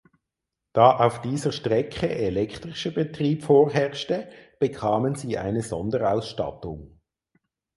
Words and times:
Da 0.73 0.95
auf 0.97 1.21
dieser 1.21 1.51
Strecke 1.51 2.09
elektrischer 2.09 2.89
Betrieb 2.89 3.43
vorherrschte 3.43 4.27
bekamen 4.59 5.13
sie 5.13 5.37
eine 5.37 5.61
Sonderausstattung. 5.61 6.99